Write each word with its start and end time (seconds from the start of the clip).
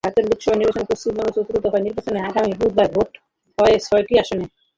ভারতের 0.03 0.25
লোকসভা 0.29 0.55
নির্বাচনে 0.55 0.89
পশ্চিমবঙ্গে 0.91 1.35
চতুর্থ 1.35 1.57
দফার 1.65 1.85
নির্বাচনে 1.87 2.19
আগামী 2.29 2.51
বুধবার 2.59 2.87
ভোট 2.93 3.09
হবে 3.57 3.73
ছয়টি 3.87 4.13
আসনে। 4.21 4.45